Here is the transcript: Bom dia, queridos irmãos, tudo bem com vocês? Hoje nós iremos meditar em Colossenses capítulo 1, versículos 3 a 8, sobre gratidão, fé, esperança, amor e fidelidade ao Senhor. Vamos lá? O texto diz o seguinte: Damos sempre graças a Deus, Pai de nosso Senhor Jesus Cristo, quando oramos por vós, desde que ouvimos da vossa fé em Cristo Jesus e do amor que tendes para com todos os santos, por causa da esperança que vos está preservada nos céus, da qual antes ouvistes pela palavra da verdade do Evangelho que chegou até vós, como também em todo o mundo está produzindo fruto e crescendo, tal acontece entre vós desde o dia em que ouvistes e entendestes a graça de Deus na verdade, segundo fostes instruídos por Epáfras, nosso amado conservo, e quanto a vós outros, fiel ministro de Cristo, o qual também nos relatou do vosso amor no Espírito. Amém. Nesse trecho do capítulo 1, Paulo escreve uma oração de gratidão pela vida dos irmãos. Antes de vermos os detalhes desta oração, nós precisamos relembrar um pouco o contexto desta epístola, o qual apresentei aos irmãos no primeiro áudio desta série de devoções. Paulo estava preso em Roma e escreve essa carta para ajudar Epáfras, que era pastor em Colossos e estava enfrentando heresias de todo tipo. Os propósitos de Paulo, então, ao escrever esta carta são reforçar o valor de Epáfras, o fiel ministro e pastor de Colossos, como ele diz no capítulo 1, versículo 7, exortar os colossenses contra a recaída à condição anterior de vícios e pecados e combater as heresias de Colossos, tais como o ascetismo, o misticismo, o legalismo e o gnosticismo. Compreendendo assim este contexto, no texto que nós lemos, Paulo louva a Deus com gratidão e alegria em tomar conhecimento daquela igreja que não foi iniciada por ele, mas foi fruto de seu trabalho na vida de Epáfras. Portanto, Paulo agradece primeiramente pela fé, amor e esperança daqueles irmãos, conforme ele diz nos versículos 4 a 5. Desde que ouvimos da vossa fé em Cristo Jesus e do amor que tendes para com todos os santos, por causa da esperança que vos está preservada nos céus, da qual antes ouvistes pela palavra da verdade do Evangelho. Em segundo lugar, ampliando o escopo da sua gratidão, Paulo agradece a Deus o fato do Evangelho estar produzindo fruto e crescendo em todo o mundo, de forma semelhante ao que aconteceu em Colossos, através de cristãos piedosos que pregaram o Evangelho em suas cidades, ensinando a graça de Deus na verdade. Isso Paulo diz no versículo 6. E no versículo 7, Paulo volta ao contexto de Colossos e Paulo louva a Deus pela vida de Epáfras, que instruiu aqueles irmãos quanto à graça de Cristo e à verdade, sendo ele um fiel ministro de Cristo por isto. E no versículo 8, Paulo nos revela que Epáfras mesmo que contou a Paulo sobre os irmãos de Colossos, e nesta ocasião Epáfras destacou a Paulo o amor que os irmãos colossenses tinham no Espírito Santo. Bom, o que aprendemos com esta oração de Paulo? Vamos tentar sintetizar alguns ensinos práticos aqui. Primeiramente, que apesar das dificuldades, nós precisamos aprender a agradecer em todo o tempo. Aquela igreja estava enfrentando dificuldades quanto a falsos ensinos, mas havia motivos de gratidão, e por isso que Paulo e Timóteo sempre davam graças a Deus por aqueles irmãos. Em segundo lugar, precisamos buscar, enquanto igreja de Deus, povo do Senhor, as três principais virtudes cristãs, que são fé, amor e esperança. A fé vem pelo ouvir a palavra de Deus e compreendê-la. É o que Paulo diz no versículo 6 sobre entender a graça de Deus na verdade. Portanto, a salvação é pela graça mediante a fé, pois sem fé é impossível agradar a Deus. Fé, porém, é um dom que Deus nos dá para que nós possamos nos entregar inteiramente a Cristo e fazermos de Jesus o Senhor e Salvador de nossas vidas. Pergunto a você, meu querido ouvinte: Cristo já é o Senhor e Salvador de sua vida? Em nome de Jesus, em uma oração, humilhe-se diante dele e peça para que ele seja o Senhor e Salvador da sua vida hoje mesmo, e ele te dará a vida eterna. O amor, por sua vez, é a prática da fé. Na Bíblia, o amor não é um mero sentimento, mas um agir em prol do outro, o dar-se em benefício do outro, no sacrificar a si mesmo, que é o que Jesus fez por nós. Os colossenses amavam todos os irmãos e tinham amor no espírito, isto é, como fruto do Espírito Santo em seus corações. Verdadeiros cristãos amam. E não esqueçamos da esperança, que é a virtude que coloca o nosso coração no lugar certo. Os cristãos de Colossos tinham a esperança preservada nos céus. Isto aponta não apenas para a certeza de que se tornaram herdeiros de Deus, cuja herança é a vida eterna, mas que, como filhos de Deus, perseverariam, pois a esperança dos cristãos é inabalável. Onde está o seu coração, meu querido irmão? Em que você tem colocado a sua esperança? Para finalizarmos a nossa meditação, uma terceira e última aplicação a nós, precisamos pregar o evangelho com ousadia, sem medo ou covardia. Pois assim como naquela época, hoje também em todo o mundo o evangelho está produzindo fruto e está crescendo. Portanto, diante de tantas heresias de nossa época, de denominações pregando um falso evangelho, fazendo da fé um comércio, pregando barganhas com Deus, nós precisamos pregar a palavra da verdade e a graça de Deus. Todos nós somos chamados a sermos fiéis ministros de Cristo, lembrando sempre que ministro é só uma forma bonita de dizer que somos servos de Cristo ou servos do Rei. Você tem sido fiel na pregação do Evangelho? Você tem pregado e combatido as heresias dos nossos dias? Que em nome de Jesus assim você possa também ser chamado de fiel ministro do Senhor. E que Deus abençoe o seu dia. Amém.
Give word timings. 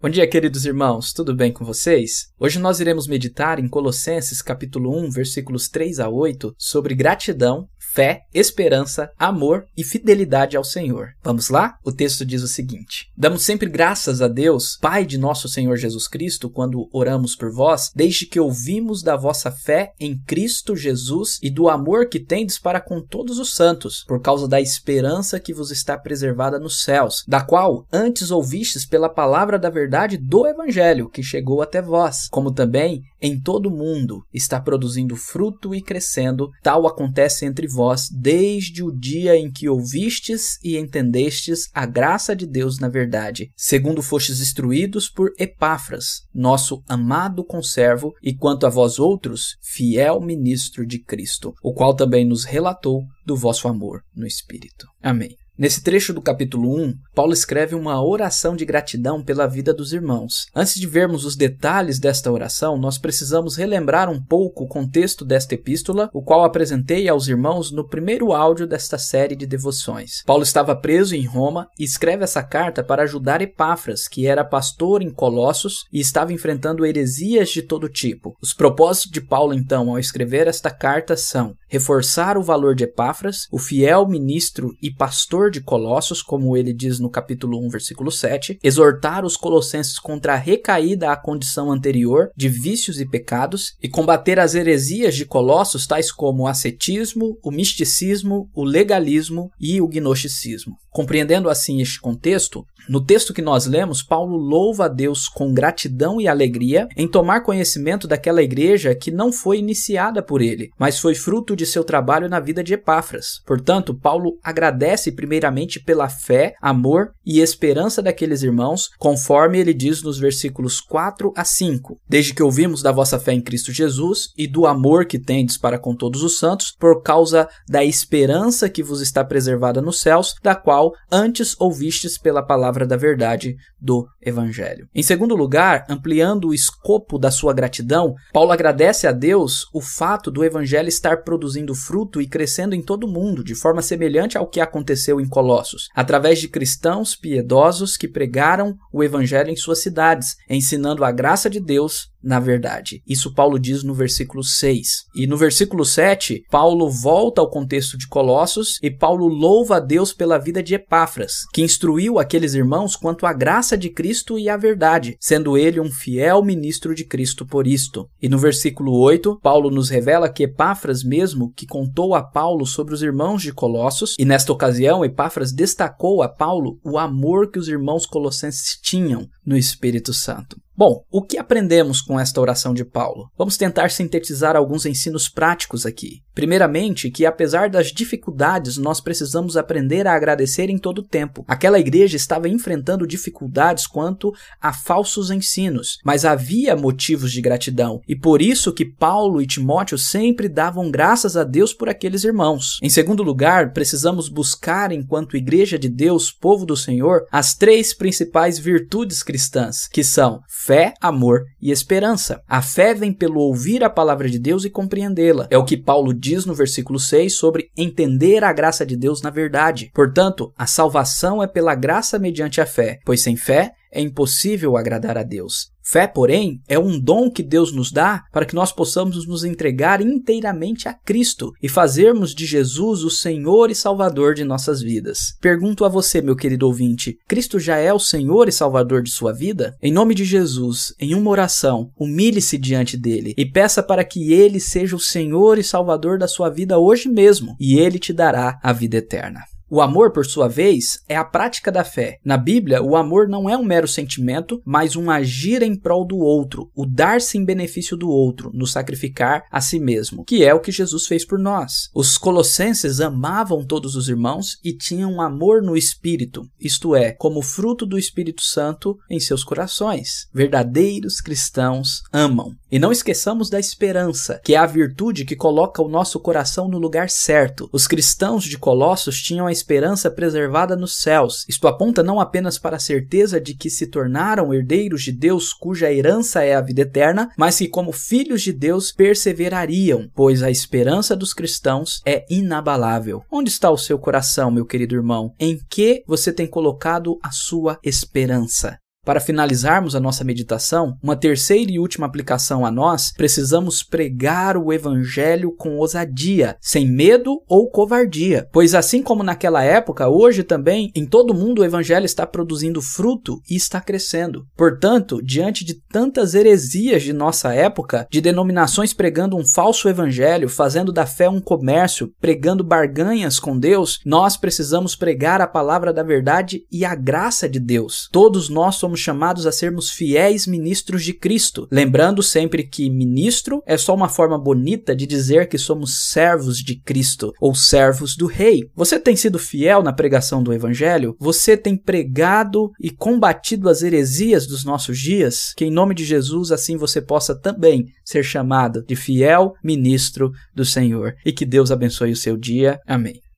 Bom 0.00 0.08
dia, 0.08 0.28
queridos 0.28 0.64
irmãos, 0.64 1.12
tudo 1.12 1.34
bem 1.34 1.52
com 1.52 1.64
vocês? 1.64 2.32
Hoje 2.38 2.60
nós 2.60 2.78
iremos 2.78 3.08
meditar 3.08 3.58
em 3.58 3.66
Colossenses 3.66 4.40
capítulo 4.40 4.96
1, 4.96 5.10
versículos 5.10 5.68
3 5.68 5.98
a 5.98 6.08
8, 6.08 6.54
sobre 6.56 6.94
gratidão, 6.94 7.68
fé, 7.92 8.22
esperança, 8.32 9.10
amor 9.18 9.66
e 9.76 9.82
fidelidade 9.82 10.56
ao 10.56 10.62
Senhor. 10.62 11.08
Vamos 11.22 11.48
lá? 11.48 11.74
O 11.84 11.90
texto 11.90 12.24
diz 12.24 12.42
o 12.42 12.48
seguinte: 12.48 13.06
Damos 13.16 13.42
sempre 13.42 13.68
graças 13.68 14.22
a 14.22 14.28
Deus, 14.28 14.78
Pai 14.80 15.04
de 15.04 15.18
nosso 15.18 15.48
Senhor 15.48 15.76
Jesus 15.76 16.06
Cristo, 16.06 16.48
quando 16.50 16.88
oramos 16.92 17.34
por 17.34 17.52
vós, 17.52 17.90
desde 17.94 18.26
que 18.26 18.38
ouvimos 18.38 19.02
da 19.02 19.16
vossa 19.16 19.50
fé 19.50 19.92
em 19.98 20.16
Cristo 20.16 20.76
Jesus 20.76 21.38
e 21.42 21.50
do 21.50 21.68
amor 21.68 22.08
que 22.08 22.20
tendes 22.20 22.58
para 22.58 22.80
com 22.80 23.00
todos 23.00 23.38
os 23.38 23.54
santos, 23.54 24.04
por 24.06 24.20
causa 24.20 24.46
da 24.46 24.60
esperança 24.60 25.40
que 25.40 25.54
vos 25.54 25.70
está 25.70 25.98
preservada 25.98 26.58
nos 26.58 26.82
céus, 26.82 27.24
da 27.26 27.40
qual 27.40 27.84
antes 27.92 28.30
ouvistes 28.30 28.86
pela 28.86 29.08
palavra 29.08 29.58
da 29.58 29.70
verdade 29.70 30.16
do 30.16 30.46
Evangelho 30.46 31.08
que 31.08 31.22
chegou 31.22 31.62
até 31.62 31.82
vós, 31.82 32.28
como 32.30 32.52
também 32.52 33.02
em 33.20 33.40
todo 33.40 33.66
o 33.66 33.76
mundo 33.76 34.22
está 34.32 34.60
produzindo 34.60 35.16
fruto 35.16 35.74
e 35.74 35.82
crescendo, 35.82 36.50
tal 36.62 36.86
acontece 36.86 37.44
entre 37.44 37.66
vós 37.66 37.77
desde 38.10 38.82
o 38.82 38.90
dia 38.90 39.36
em 39.36 39.50
que 39.50 39.68
ouvistes 39.68 40.58
e 40.62 40.76
entendestes 40.76 41.68
a 41.72 41.86
graça 41.86 42.34
de 42.34 42.46
Deus 42.46 42.78
na 42.78 42.88
verdade, 42.88 43.50
segundo 43.56 44.02
fostes 44.02 44.40
instruídos 44.40 45.08
por 45.08 45.32
Epáfras, 45.38 46.22
nosso 46.34 46.82
amado 46.88 47.44
conservo, 47.44 48.12
e 48.22 48.34
quanto 48.34 48.66
a 48.66 48.70
vós 48.70 48.98
outros, 48.98 49.56
fiel 49.62 50.20
ministro 50.20 50.86
de 50.86 50.98
Cristo, 50.98 51.54
o 51.62 51.72
qual 51.72 51.94
também 51.94 52.24
nos 52.24 52.44
relatou 52.44 53.04
do 53.24 53.36
vosso 53.36 53.68
amor 53.68 54.02
no 54.14 54.26
Espírito. 54.26 54.86
Amém. 55.02 55.47
Nesse 55.58 55.82
trecho 55.82 56.14
do 56.14 56.22
capítulo 56.22 56.72
1, 56.72 56.94
Paulo 57.12 57.32
escreve 57.32 57.74
uma 57.74 58.00
oração 58.00 58.54
de 58.54 58.64
gratidão 58.64 59.24
pela 59.24 59.44
vida 59.48 59.74
dos 59.74 59.92
irmãos. 59.92 60.46
Antes 60.54 60.74
de 60.74 60.86
vermos 60.86 61.24
os 61.24 61.34
detalhes 61.34 61.98
desta 61.98 62.30
oração, 62.30 62.78
nós 62.78 62.96
precisamos 62.96 63.56
relembrar 63.56 64.08
um 64.08 64.22
pouco 64.22 64.62
o 64.62 64.68
contexto 64.68 65.24
desta 65.24 65.56
epístola, 65.56 66.08
o 66.14 66.22
qual 66.22 66.44
apresentei 66.44 67.08
aos 67.08 67.26
irmãos 67.26 67.72
no 67.72 67.84
primeiro 67.84 68.32
áudio 68.32 68.68
desta 68.68 68.98
série 68.98 69.34
de 69.34 69.46
devoções. 69.46 70.22
Paulo 70.24 70.44
estava 70.44 70.76
preso 70.76 71.16
em 71.16 71.26
Roma 71.26 71.66
e 71.76 71.82
escreve 71.82 72.22
essa 72.22 72.40
carta 72.44 72.84
para 72.84 73.02
ajudar 73.02 73.42
Epáfras, 73.42 74.06
que 74.06 74.28
era 74.28 74.44
pastor 74.44 75.02
em 75.02 75.10
Colossos 75.10 75.86
e 75.92 75.98
estava 75.98 76.32
enfrentando 76.32 76.86
heresias 76.86 77.48
de 77.48 77.62
todo 77.62 77.88
tipo. 77.88 78.36
Os 78.40 78.54
propósitos 78.54 79.10
de 79.10 79.20
Paulo, 79.20 79.52
então, 79.52 79.90
ao 79.90 79.98
escrever 79.98 80.46
esta 80.46 80.70
carta 80.70 81.16
são 81.16 81.56
reforçar 81.68 82.38
o 82.38 82.44
valor 82.44 82.76
de 82.76 82.84
Epáfras, 82.84 83.48
o 83.50 83.58
fiel 83.58 84.06
ministro 84.06 84.72
e 84.80 84.88
pastor 84.88 85.47
de 85.50 85.60
Colossos, 85.60 86.22
como 86.22 86.56
ele 86.56 86.72
diz 86.72 86.98
no 86.98 87.10
capítulo 87.10 87.58
1, 87.66 87.68
versículo 87.68 88.10
7, 88.10 88.58
exortar 88.62 89.24
os 89.24 89.36
colossenses 89.36 89.98
contra 89.98 90.34
a 90.34 90.36
recaída 90.36 91.10
à 91.12 91.16
condição 91.16 91.70
anterior 91.70 92.30
de 92.36 92.48
vícios 92.48 93.00
e 93.00 93.06
pecados 93.06 93.74
e 93.82 93.88
combater 93.88 94.38
as 94.38 94.54
heresias 94.54 95.14
de 95.14 95.24
Colossos, 95.24 95.86
tais 95.86 96.10
como 96.12 96.44
o 96.44 96.46
ascetismo, 96.46 97.38
o 97.42 97.50
misticismo, 97.50 98.50
o 98.54 98.64
legalismo 98.64 99.50
e 99.60 99.80
o 99.80 99.88
gnosticismo. 99.88 100.76
Compreendendo 100.98 101.48
assim 101.48 101.80
este 101.80 102.00
contexto, 102.00 102.66
no 102.88 103.00
texto 103.00 103.32
que 103.32 103.42
nós 103.42 103.66
lemos, 103.66 104.02
Paulo 104.02 104.36
louva 104.36 104.86
a 104.86 104.88
Deus 104.88 105.28
com 105.28 105.52
gratidão 105.52 106.18
e 106.20 106.26
alegria 106.26 106.88
em 106.96 107.06
tomar 107.06 107.42
conhecimento 107.42 108.08
daquela 108.08 108.42
igreja 108.42 108.94
que 108.94 109.12
não 109.12 109.30
foi 109.30 109.58
iniciada 109.58 110.22
por 110.22 110.40
ele, 110.40 110.70
mas 110.76 110.98
foi 110.98 111.14
fruto 111.14 111.54
de 111.54 111.66
seu 111.66 111.84
trabalho 111.84 112.28
na 112.28 112.40
vida 112.40 112.64
de 112.64 112.74
Epáfras. 112.74 113.42
Portanto, 113.46 113.94
Paulo 113.94 114.38
agradece 114.42 115.12
primeiramente 115.12 115.78
pela 115.78 116.08
fé, 116.08 116.54
amor 116.62 117.12
e 117.24 117.40
esperança 117.40 118.02
daqueles 118.02 118.42
irmãos, 118.42 118.88
conforme 118.98 119.58
ele 119.60 119.74
diz 119.74 120.02
nos 120.02 120.18
versículos 120.18 120.80
4 120.80 121.32
a 121.36 121.44
5. 121.44 122.00
Desde 122.08 122.34
que 122.34 122.42
ouvimos 122.42 122.82
da 122.82 122.90
vossa 122.90 123.20
fé 123.20 123.34
em 123.34 123.40
Cristo 123.40 123.70
Jesus 123.70 124.30
e 124.36 124.48
do 124.48 124.66
amor 124.66 125.04
que 125.04 125.18
tendes 125.18 125.58
para 125.58 125.78
com 125.78 125.94
todos 125.94 126.24
os 126.24 126.38
santos, 126.38 126.74
por 126.76 127.02
causa 127.02 127.48
da 127.68 127.84
esperança 127.84 128.68
que 128.68 128.82
vos 128.82 129.00
está 129.00 129.22
preservada 129.22 129.82
nos 129.82 130.00
céus, 130.00 130.34
da 130.42 130.56
qual 130.56 130.87
antes 131.10 131.54
ouvistes 131.58 132.18
pela 132.18 132.42
palavra 132.42 132.86
da 132.86 132.96
verdade 132.96 133.56
do 133.80 134.06
Evangelho. 134.20 134.88
Em 134.94 135.02
segundo 135.02 135.36
lugar, 135.36 135.84
ampliando 135.88 136.48
o 136.48 136.54
escopo 136.54 137.18
da 137.18 137.30
sua 137.30 137.52
gratidão, 137.52 138.14
Paulo 138.32 138.52
agradece 138.52 139.06
a 139.06 139.12
Deus 139.12 139.66
o 139.72 139.80
fato 139.80 140.30
do 140.30 140.44
Evangelho 140.44 140.88
estar 140.88 141.22
produzindo 141.22 141.74
fruto 141.74 142.20
e 142.20 142.26
crescendo 142.26 142.74
em 142.74 142.82
todo 142.82 143.04
o 143.04 143.10
mundo, 143.10 143.44
de 143.44 143.54
forma 143.54 143.82
semelhante 143.82 144.36
ao 144.36 144.46
que 144.46 144.60
aconteceu 144.60 145.20
em 145.20 145.28
Colossos, 145.28 145.88
através 145.94 146.38
de 146.40 146.48
cristãos 146.48 147.14
piedosos 147.14 147.96
que 147.96 148.08
pregaram 148.08 148.76
o 148.92 149.02
Evangelho 149.02 149.50
em 149.50 149.56
suas 149.56 149.80
cidades, 149.82 150.36
ensinando 150.48 151.04
a 151.04 151.12
graça 151.12 151.48
de 151.48 151.60
Deus 151.60 152.10
na 152.22 152.40
verdade. 152.40 153.02
Isso 153.06 153.32
Paulo 153.32 153.58
diz 153.58 153.82
no 153.82 153.94
versículo 153.94 154.42
6. 154.42 155.04
E 155.14 155.26
no 155.26 155.36
versículo 155.36 155.84
7, 155.84 156.42
Paulo 156.50 156.90
volta 156.90 157.40
ao 157.40 157.50
contexto 157.50 157.96
de 157.96 158.08
Colossos 158.08 158.78
e 158.82 158.90
Paulo 158.90 159.26
louva 159.26 159.76
a 159.76 159.80
Deus 159.80 160.12
pela 160.12 160.38
vida 160.38 160.62
de 160.62 160.74
Epáfras, 160.74 161.44
que 161.52 161.62
instruiu 161.62 162.18
aqueles 162.18 162.54
irmãos 162.54 162.96
quanto 162.96 163.26
à 163.26 163.32
graça 163.32 163.76
de 163.76 163.90
Cristo 163.90 164.38
e 164.38 164.48
à 164.48 164.56
verdade, 164.56 165.16
sendo 165.20 165.56
ele 165.56 165.80
um 165.80 165.90
fiel 165.90 166.42
ministro 166.42 166.94
de 166.94 167.04
Cristo 167.04 167.46
por 167.46 167.66
isto. 167.66 168.08
E 168.20 168.28
no 168.28 168.38
versículo 168.38 168.98
8, 168.98 169.38
Paulo 169.42 169.70
nos 169.70 169.88
revela 169.88 170.28
que 170.28 170.44
Epáfras 170.44 171.02
mesmo 171.02 171.52
que 171.54 171.66
contou 171.66 172.14
a 172.14 172.22
Paulo 172.22 172.66
sobre 172.66 172.94
os 172.94 173.02
irmãos 173.02 173.42
de 173.42 173.52
Colossos, 173.52 174.14
e 174.18 174.24
nesta 174.24 174.52
ocasião 174.52 175.04
Epáfras 175.04 175.52
destacou 175.52 176.22
a 176.22 176.28
Paulo 176.28 176.78
o 176.84 176.98
amor 176.98 177.50
que 177.50 177.58
os 177.58 177.68
irmãos 177.68 178.06
colossenses 178.06 178.78
tinham 178.82 179.26
no 179.44 179.56
Espírito 179.56 180.12
Santo. 180.12 180.56
Bom, 180.78 181.04
o 181.10 181.20
que 181.22 181.36
aprendemos 181.36 182.00
com 182.00 182.20
esta 182.20 182.40
oração 182.40 182.72
de 182.72 182.84
Paulo? 182.84 183.28
Vamos 183.36 183.56
tentar 183.56 183.90
sintetizar 183.90 184.54
alguns 184.54 184.86
ensinos 184.86 185.28
práticos 185.28 185.84
aqui. 185.84 186.22
Primeiramente, 186.38 187.10
que 187.10 187.26
apesar 187.26 187.68
das 187.68 187.88
dificuldades, 187.88 188.78
nós 188.78 189.00
precisamos 189.00 189.56
aprender 189.56 190.06
a 190.06 190.14
agradecer 190.14 190.70
em 190.70 190.78
todo 190.78 191.00
o 191.00 191.02
tempo. 191.02 191.44
Aquela 191.48 191.80
igreja 191.80 192.16
estava 192.16 192.48
enfrentando 192.48 193.08
dificuldades 193.08 193.88
quanto 193.88 194.32
a 194.62 194.72
falsos 194.72 195.32
ensinos, 195.32 195.98
mas 196.04 196.24
havia 196.24 196.76
motivos 196.76 197.32
de 197.32 197.40
gratidão, 197.40 198.00
e 198.06 198.14
por 198.14 198.40
isso 198.40 198.72
que 198.72 198.84
Paulo 198.84 199.42
e 199.42 199.48
Timóteo 199.48 199.98
sempre 199.98 200.48
davam 200.48 200.92
graças 200.92 201.36
a 201.36 201.42
Deus 201.42 201.74
por 201.74 201.88
aqueles 201.88 202.22
irmãos. 202.22 202.78
Em 202.80 202.88
segundo 202.88 203.24
lugar, 203.24 203.72
precisamos 203.72 204.28
buscar, 204.28 204.92
enquanto 204.92 205.36
igreja 205.36 205.76
de 205.76 205.88
Deus, 205.88 206.30
povo 206.30 206.64
do 206.64 206.76
Senhor, 206.76 207.26
as 207.32 207.56
três 207.56 207.92
principais 207.92 208.60
virtudes 208.60 209.24
cristãs, 209.24 209.88
que 209.88 210.04
são 210.04 210.40
fé, 210.48 210.94
amor 211.00 211.46
e 211.60 211.72
esperança. 211.72 212.40
A 212.46 212.62
fé 212.62 212.94
vem 212.94 213.12
pelo 213.12 213.40
ouvir 213.40 213.82
a 213.82 213.90
palavra 213.90 214.30
de 214.30 214.38
Deus 214.38 214.64
e 214.64 214.70
compreendê-la. 214.70 215.48
É 215.50 215.58
o 215.58 215.64
que 215.64 215.76
Paulo 215.76 216.14
diz 216.14 216.27
no 216.46 216.54
versículo 216.54 216.98
6 216.98 217.34
sobre 217.34 217.70
entender 217.76 218.44
a 218.44 218.52
graça 218.52 218.84
de 218.84 218.96
Deus 218.96 219.22
na 219.22 219.30
verdade. 219.30 219.90
Portanto, 219.94 220.52
a 220.56 220.66
salvação 220.66 221.42
é 221.42 221.46
pela 221.46 221.74
graça 221.74 222.18
mediante 222.18 222.60
a 222.60 222.66
fé, 222.66 222.98
pois 223.04 223.22
sem 223.22 223.36
fé 223.36 223.72
é 223.92 224.00
impossível 224.00 224.76
agradar 224.76 225.16
a 225.16 225.22
Deus. 225.22 225.70
Fé, 225.90 226.06
porém, 226.06 226.60
é 226.68 226.78
um 226.78 227.00
dom 227.00 227.30
que 227.30 227.42
Deus 227.42 227.72
nos 227.72 227.90
dá 227.90 228.22
para 228.30 228.44
que 228.44 228.54
nós 228.54 228.70
possamos 228.70 229.26
nos 229.26 229.42
entregar 229.42 230.02
inteiramente 230.02 230.86
a 230.86 230.92
Cristo 230.92 231.50
e 231.62 231.68
fazermos 231.68 232.34
de 232.34 232.44
Jesus 232.44 233.02
o 233.02 233.08
Senhor 233.08 233.70
e 233.70 233.74
Salvador 233.74 234.34
de 234.34 234.44
nossas 234.44 234.82
vidas. 234.82 235.32
Pergunto 235.40 235.86
a 235.86 235.88
você, 235.88 236.20
meu 236.20 236.36
querido 236.36 236.66
ouvinte: 236.66 237.16
Cristo 237.26 237.58
já 237.58 237.78
é 237.78 237.90
o 237.90 237.98
Senhor 237.98 238.48
e 238.48 238.52
Salvador 238.52 239.02
de 239.02 239.10
sua 239.10 239.32
vida? 239.32 239.74
Em 239.80 239.90
nome 239.90 240.14
de 240.14 240.26
Jesus, 240.26 240.92
em 241.00 241.14
uma 241.14 241.30
oração, 241.30 241.90
humilhe-se 241.98 242.58
diante 242.58 242.94
dele 242.94 243.32
e 243.38 243.46
peça 243.46 243.82
para 243.82 244.04
que 244.04 244.30
ele 244.30 244.60
seja 244.60 244.94
o 244.94 245.00
Senhor 245.00 245.56
e 245.56 245.64
Salvador 245.64 246.18
da 246.18 246.28
sua 246.28 246.50
vida 246.50 246.78
hoje 246.78 247.08
mesmo, 247.08 247.56
e 247.58 247.78
ele 247.78 247.98
te 247.98 248.12
dará 248.12 248.58
a 248.62 248.74
vida 248.74 248.98
eterna. 248.98 249.40
O 249.70 249.80
amor, 249.82 250.12
por 250.12 250.24
sua 250.24 250.48
vez, 250.48 251.00
é 251.08 251.16
a 251.16 251.24
prática 251.24 251.70
da 251.70 251.84
fé. 251.84 252.18
Na 252.24 252.36
Bíblia, 252.36 252.82
o 252.82 252.96
amor 252.96 253.28
não 253.28 253.50
é 253.50 253.56
um 253.56 253.64
mero 253.64 253.86
sentimento, 253.86 254.62
mas 254.64 254.96
um 254.96 255.10
agir 255.10 255.62
em 255.62 255.76
prol 255.76 256.06
do 256.06 256.16
outro, 256.16 256.70
o 256.74 256.86
dar-se 256.86 257.36
em 257.36 257.44
benefício 257.44 257.96
do 257.96 258.08
outro, 258.08 258.50
no 258.54 258.66
sacrificar 258.66 259.44
a 259.50 259.60
si 259.60 259.78
mesmo, 259.78 260.24
que 260.24 260.42
é 260.42 260.54
o 260.54 260.60
que 260.60 260.72
Jesus 260.72 261.06
fez 261.06 261.24
por 261.24 261.38
nós. 261.38 261.90
Os 261.94 262.16
colossenses 262.16 263.00
amavam 263.00 263.62
todos 263.64 263.94
os 263.94 264.08
irmãos 264.08 264.58
e 264.64 264.72
tinham 264.72 265.20
amor 265.20 265.62
no 265.62 265.76
espírito, 265.76 266.48
isto 266.58 266.96
é, 266.96 267.12
como 267.12 267.42
fruto 267.42 267.84
do 267.84 267.98
Espírito 267.98 268.42
Santo 268.42 268.96
em 269.10 269.20
seus 269.20 269.44
corações. 269.44 270.28
Verdadeiros 270.32 271.20
cristãos 271.20 272.02
amam. 272.12 272.52
E 272.70 272.78
não 272.78 272.92
esqueçamos 272.92 273.50
da 273.50 273.58
esperança, 273.58 274.40
que 274.44 274.54
é 274.54 274.58
a 274.58 274.66
virtude 274.66 275.24
que 275.24 275.36
coloca 275.36 275.82
o 275.82 275.88
nosso 275.88 276.20
coração 276.20 276.68
no 276.68 276.78
lugar 276.78 277.10
certo. 277.10 277.68
Os 277.72 277.86
cristãos 277.86 278.44
de 278.44 278.58
Colossos 278.58 279.20
tinham 279.20 279.46
a 279.46 279.52
esperança 279.58 280.10
preservada 280.10 280.76
nos 280.76 280.96
céus. 280.96 281.44
Isto 281.48 281.66
aponta 281.66 282.02
não 282.02 282.20
apenas 282.20 282.58
para 282.58 282.76
a 282.76 282.80
certeza 282.80 283.40
de 283.40 283.54
que 283.54 283.68
se 283.68 283.86
tornaram 283.86 284.54
herdeiros 284.54 285.02
de 285.02 285.12
Deus, 285.12 285.52
cuja 285.52 285.92
herança 285.92 286.42
é 286.42 286.54
a 286.54 286.60
vida 286.60 286.82
eterna, 286.82 287.30
mas 287.36 287.58
que, 287.58 287.68
como 287.68 287.92
filhos 287.92 288.42
de 288.42 288.52
Deus, 288.52 288.92
perseverariam, 288.92 290.08
pois 290.14 290.42
a 290.42 290.50
esperança 290.50 291.16
dos 291.16 291.34
cristãos 291.34 292.00
é 292.06 292.24
inabalável. 292.30 293.22
Onde 293.30 293.50
está 293.50 293.70
o 293.70 293.78
seu 293.78 293.98
coração, 293.98 294.50
meu 294.50 294.64
querido 294.64 294.94
irmão? 294.94 295.34
Em 295.38 295.58
que 295.68 296.02
você 296.06 296.32
tem 296.32 296.46
colocado 296.46 297.18
a 297.22 297.30
sua 297.30 297.78
esperança? 297.82 298.78
Para 299.08 299.20
finalizarmos 299.20 299.96
a 299.96 300.00
nossa 300.00 300.22
meditação, 300.22 300.98
uma 301.02 301.16
terceira 301.16 301.72
e 301.72 301.78
última 301.78 302.06
aplicação 302.06 302.66
a 302.66 302.70
nós, 302.70 303.10
precisamos 303.16 303.82
pregar 303.82 304.54
o 304.54 304.70
evangelho 304.70 305.50
com 305.56 305.78
ousadia, 305.78 306.58
sem 306.60 306.86
medo 306.86 307.40
ou 307.48 307.70
covardia. 307.70 308.46
Pois 308.52 308.74
assim 308.74 309.02
como 309.02 309.22
naquela 309.22 309.64
época, 309.64 310.10
hoje 310.10 310.42
também 310.42 310.92
em 310.94 311.06
todo 311.06 311.30
o 311.30 311.34
mundo 311.34 311.62
o 311.62 311.64
evangelho 311.64 312.04
está 312.04 312.26
produzindo 312.26 312.82
fruto 312.82 313.40
e 313.48 313.56
está 313.56 313.80
crescendo. 313.80 314.46
Portanto, 314.54 315.22
diante 315.24 315.64
de 315.64 315.80
tantas 315.90 316.34
heresias 316.34 317.02
de 317.02 317.14
nossa 317.14 317.54
época, 317.54 318.06
de 318.10 318.20
denominações 318.20 318.92
pregando 318.92 319.38
um 319.38 319.46
falso 319.46 319.88
evangelho, 319.88 320.50
fazendo 320.50 320.92
da 320.92 321.06
fé 321.06 321.30
um 321.30 321.40
comércio, 321.40 322.12
pregando 322.20 322.62
barganhas 322.62 323.40
com 323.40 323.58
Deus, 323.58 324.00
nós 324.04 324.36
precisamos 324.36 324.94
pregar 324.94 325.40
a 325.40 325.46
palavra 325.46 325.94
da 325.94 326.02
verdade 326.02 326.66
e 326.70 326.84
a 326.84 326.94
graça 326.94 327.48
de 327.48 327.58
Deus. 327.58 328.06
Todos 328.12 328.50
nós 328.50 328.76
somos 328.98 329.00
chamados 329.00 329.46
a 329.46 329.52
sermos 329.52 329.90
fiéis 329.90 330.46
ministros 330.46 331.04
de 331.04 331.12
Cristo, 331.12 331.68
lembrando 331.70 332.22
sempre 332.22 332.64
que 332.64 332.90
ministro 332.90 333.62
é 333.66 333.76
só 333.76 333.94
uma 333.94 334.08
forma 334.08 334.38
bonita 334.38 334.94
de 334.94 335.06
dizer 335.06 335.48
que 335.48 335.58
somos 335.58 336.10
servos 336.10 336.58
de 336.58 336.76
Cristo 336.80 337.32
ou 337.40 337.54
servos 337.54 338.16
do 338.16 338.26
Rei. 338.26 338.62
Você 338.74 338.98
tem 338.98 339.16
sido 339.16 339.38
fiel 339.38 339.82
na 339.82 339.92
pregação 339.92 340.42
do 340.42 340.52
Evangelho? 340.52 341.16
Você 341.18 341.56
tem 341.56 341.76
pregado 341.76 342.70
e 342.80 342.90
combatido 342.90 343.68
as 343.68 343.82
heresias 343.82 344.46
dos 344.46 344.64
nossos 344.64 344.98
dias? 344.98 345.52
Que 345.56 345.64
em 345.64 345.70
nome 345.70 345.94
de 345.94 346.04
Jesus 346.04 346.50
assim 346.50 346.76
você 346.76 347.00
possa 347.00 347.34
também 347.34 347.86
ser 348.04 348.22
chamado 348.22 348.84
de 348.86 348.96
fiel 348.96 349.54
ministro 349.62 350.32
do 350.54 350.64
Senhor. 350.64 351.14
E 351.24 351.32
que 351.32 351.46
Deus 351.46 351.70
abençoe 351.70 352.12
o 352.12 352.16
seu 352.16 352.36
dia. 352.36 352.78
Amém. 352.86 353.20